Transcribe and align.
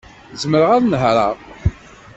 Zemreɣ 0.41 0.69
ad 0.73 0.83
nehṛeɣ. 0.85 1.35